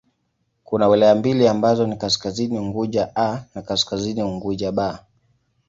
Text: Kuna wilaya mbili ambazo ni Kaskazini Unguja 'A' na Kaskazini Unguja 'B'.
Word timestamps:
Kuna 0.63 0.87
wilaya 0.87 1.15
mbili 1.15 1.47
ambazo 1.47 1.87
ni 1.87 1.95
Kaskazini 1.97 2.59
Unguja 2.59 3.11
'A' 3.15 3.39
na 3.55 3.61
Kaskazini 3.61 4.23
Unguja 4.23 4.71
'B'. 4.71 4.97